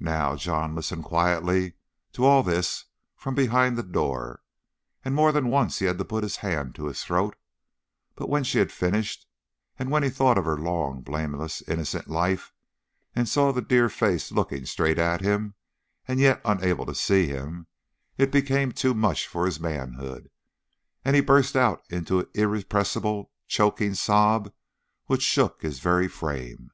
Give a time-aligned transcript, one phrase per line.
[0.00, 1.74] Now John listened quietly
[2.14, 4.42] to all this from behind the door,
[5.04, 7.36] and more than once he had to put his hand to his throat,
[8.16, 9.28] but when she had finished,
[9.78, 12.52] and when he thought of her long, blameless, innocent life,
[13.14, 15.54] and saw the dear face looking straight at him,
[16.08, 17.68] and yet unable to see him,
[18.18, 20.30] it became too much for his manhood,
[21.04, 24.52] and he burst out into an irrepressible choking sob
[25.06, 26.72] which shook his very frame.